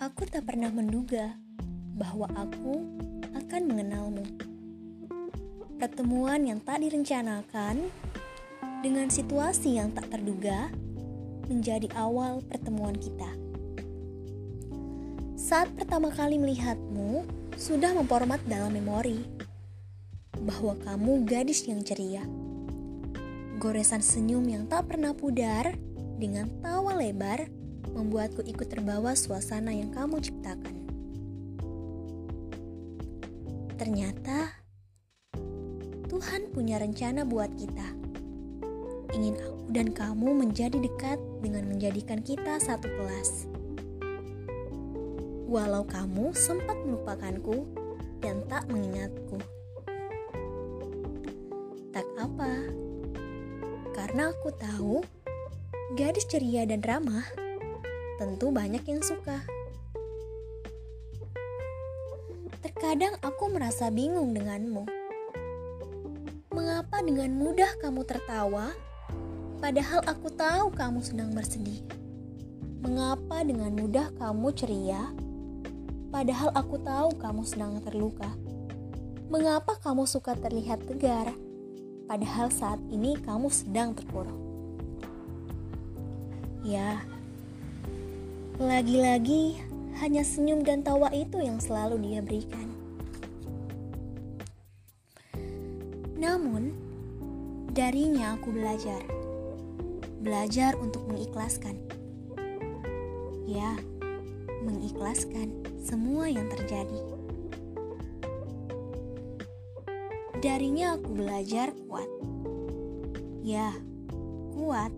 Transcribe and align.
Aku 0.00 0.24
tak 0.24 0.48
pernah 0.48 0.72
menduga 0.72 1.36
bahwa 1.92 2.24
aku 2.32 2.88
akan 3.36 3.62
mengenalmu. 3.68 4.24
Pertemuan 5.76 6.40
yang 6.48 6.56
tak 6.64 6.80
direncanakan 6.80 7.84
dengan 8.80 9.12
situasi 9.12 9.76
yang 9.76 9.92
tak 9.92 10.08
terduga 10.08 10.72
menjadi 11.52 11.84
awal 12.00 12.40
pertemuan 12.48 12.96
kita. 12.96 13.28
Saat 15.36 15.68
pertama 15.76 16.08
kali 16.08 16.40
melihatmu, 16.40 17.28
sudah 17.60 17.92
memformat 17.92 18.40
dalam 18.48 18.72
memori 18.72 19.20
bahwa 20.40 20.80
kamu 20.80 21.28
gadis 21.28 21.68
yang 21.68 21.84
ceria. 21.84 22.24
Goresan 23.60 24.00
senyum 24.00 24.48
yang 24.48 24.64
tak 24.64 24.88
pernah 24.88 25.12
pudar 25.12 25.76
dengan 26.16 26.48
tawa 26.64 26.96
lebar 26.96 27.59
membuatku 27.94 28.46
ikut 28.46 28.68
terbawa 28.70 29.12
suasana 29.18 29.74
yang 29.74 29.90
kamu 29.90 30.22
ciptakan. 30.22 30.76
Ternyata 33.80 34.60
Tuhan 36.10 36.52
punya 36.52 36.76
rencana 36.76 37.24
buat 37.24 37.48
kita. 37.56 37.88
Ingin 39.16 39.40
aku 39.40 39.64
dan 39.72 39.88
kamu 39.94 40.28
menjadi 40.36 40.76
dekat 40.76 41.16
dengan 41.40 41.64
menjadikan 41.70 42.20
kita 42.20 42.60
satu 42.60 42.86
kelas. 42.86 43.48
Walau 45.50 45.82
kamu 45.82 46.30
sempat 46.36 46.78
melupakanku 46.86 47.66
dan 48.20 48.44
tak 48.46 48.68
mengingatku. 48.70 49.40
Tak 51.90 52.06
apa, 52.22 52.70
karena 53.96 54.30
aku 54.30 54.48
tahu 54.54 54.94
gadis 55.98 56.28
ceria 56.30 56.62
dan 56.62 56.84
ramah 56.86 57.49
tentu 58.20 58.52
banyak 58.52 58.84
yang 58.84 59.00
suka. 59.00 59.40
Terkadang 62.60 63.16
aku 63.24 63.48
merasa 63.48 63.88
bingung 63.88 64.36
denganmu. 64.36 64.84
Mengapa 66.52 67.00
dengan 67.00 67.32
mudah 67.32 67.80
kamu 67.80 68.04
tertawa, 68.04 68.76
padahal 69.64 70.04
aku 70.04 70.28
tahu 70.28 70.68
kamu 70.76 71.00
sedang 71.00 71.32
bersedih? 71.32 71.80
Mengapa 72.84 73.40
dengan 73.40 73.72
mudah 73.72 74.12
kamu 74.20 74.52
ceria, 74.52 75.08
padahal 76.12 76.52
aku 76.52 76.76
tahu 76.84 77.16
kamu 77.16 77.42
sedang 77.48 77.80
terluka? 77.80 78.28
Mengapa 79.32 79.80
kamu 79.80 80.04
suka 80.04 80.36
terlihat 80.36 80.84
tegar, 80.84 81.32
padahal 82.04 82.52
saat 82.52 82.82
ini 82.92 83.16
kamu 83.16 83.48
sedang 83.48 83.96
terpuruk? 83.96 84.36
Ya, 86.60 87.00
lagi-lagi 88.60 89.56
hanya 90.04 90.20
senyum 90.20 90.60
dan 90.60 90.84
tawa 90.84 91.08
itu 91.16 91.40
yang 91.40 91.56
selalu 91.56 91.96
dia 92.04 92.20
berikan. 92.20 92.68
Namun, 96.20 96.76
darinya 97.72 98.36
aku 98.36 98.52
belajar. 98.52 99.00
Belajar 100.20 100.76
untuk 100.76 101.08
mengikhlaskan. 101.08 101.80
Ya, 103.48 103.80
mengikhlaskan 104.60 105.64
semua 105.80 106.28
yang 106.28 106.44
terjadi. 106.52 107.00
Darinya 110.44 111.00
aku 111.00 111.16
belajar 111.16 111.72
kuat. 111.88 112.10
Ya, 113.40 113.72
kuat 114.52 114.92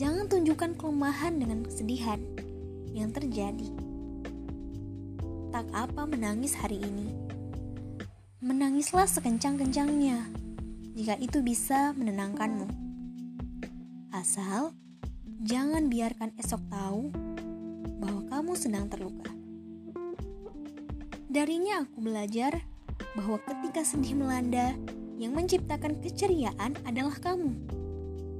Jangan 0.00 0.32
tunjukkan 0.32 0.80
kelemahan 0.80 1.36
dengan 1.36 1.60
kesedihan 1.60 2.16
yang 2.96 3.12
terjadi. 3.12 3.68
Tak 5.52 5.68
apa 5.76 6.08
menangis 6.08 6.56
hari 6.56 6.80
ini. 6.80 7.12
Menangislah 8.40 9.04
sekencang-kencangnya 9.04 10.24
jika 10.96 11.20
itu 11.20 11.44
bisa 11.44 11.92
menenangkanmu. 12.00 12.64
Asal 14.16 14.72
jangan 15.44 15.92
biarkan 15.92 16.32
esok 16.40 16.64
tahu 16.72 17.12
bahwa 18.00 18.24
kamu 18.32 18.52
sedang 18.56 18.88
terluka. 18.88 19.28
Darinya 21.28 21.84
aku 21.84 22.00
belajar 22.00 22.64
bahwa 23.20 23.36
ketika 23.44 23.84
sedih 23.84 24.16
melanda, 24.16 24.72
yang 25.20 25.36
menciptakan 25.36 26.00
keceriaan 26.00 26.72
adalah 26.88 27.20
kamu. 27.20 27.52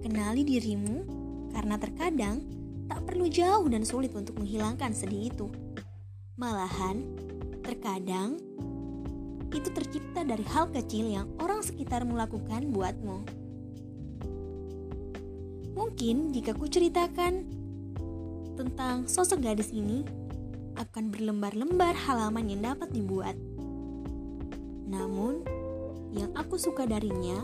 Kenali 0.00 0.48
dirimu 0.48 1.21
karena 1.52 1.76
terkadang 1.78 2.42
tak 2.88 3.04
perlu 3.08 3.28
jauh 3.28 3.64
dan 3.68 3.86
sulit 3.86 4.12
untuk 4.12 4.36
menghilangkan 4.40 4.92
sedih 4.92 5.32
itu. 5.32 5.46
Malahan, 6.36 7.04
terkadang 7.62 8.40
itu 9.52 9.68
tercipta 9.68 10.24
dari 10.24 10.42
hal 10.48 10.72
kecil 10.72 11.12
yang 11.12 11.28
orang 11.38 11.60
sekitar 11.60 12.08
melakukan 12.08 12.72
buatmu. 12.72 13.18
Mungkin 15.76 16.32
jika 16.32 16.56
ku 16.56 16.68
ceritakan 16.68 17.44
tentang 18.56 19.08
sosok 19.08 19.44
gadis 19.44 19.72
ini, 19.72 20.04
akan 20.76 21.12
berlembar-lembar 21.12 21.92
halaman 22.08 22.48
yang 22.48 22.64
dapat 22.64 22.88
dibuat. 22.92 23.36
Namun, 24.88 25.44
yang 26.12 26.32
aku 26.36 26.56
suka 26.56 26.84
darinya 26.88 27.40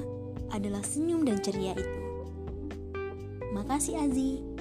adalah 0.53 0.81
senyum 0.81 1.25
dan 1.25 1.41
ceria 1.45 1.77
itu. 1.77 2.08
Makasih 3.49 3.97
Azi. 3.97 4.58